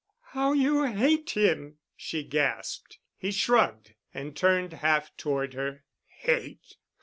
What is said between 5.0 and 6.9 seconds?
toward her. "Hate?